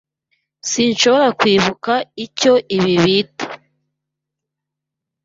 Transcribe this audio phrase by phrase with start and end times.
[0.69, 1.93] Sinshobora kwibuka
[2.25, 3.45] icyo ibi bita.